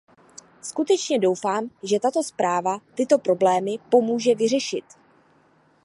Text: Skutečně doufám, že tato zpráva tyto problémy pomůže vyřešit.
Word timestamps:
Skutečně 0.61 1.19
doufám, 1.19 1.69
že 1.83 1.99
tato 1.99 2.23
zpráva 2.23 2.79
tyto 2.95 3.17
problémy 3.19 3.77
pomůže 3.91 4.35
vyřešit. 4.35 4.85